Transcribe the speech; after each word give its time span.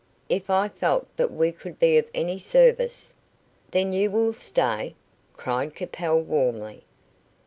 "If 0.29 0.49
I 0.49 0.67
felt 0.67 1.15
that 1.17 1.31
we 1.31 1.51
could 1.51 1.77
be 1.77 1.95
of 1.99 2.09
any 2.15 2.39
service" 2.39 3.13
"Then 3.69 3.93
you 3.93 4.09
will 4.09 4.33
stay?" 4.33 4.95
cried 5.33 5.75
Capel, 5.75 6.19
warmly. 6.21 6.81